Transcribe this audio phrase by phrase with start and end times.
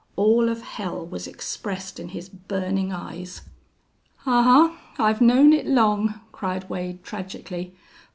[0.15, 3.41] All of hell was expressed in his burning eyes.
[4.25, 4.75] "Ahuh!...
[4.97, 7.75] I've known it long!" cried Wade, tragically.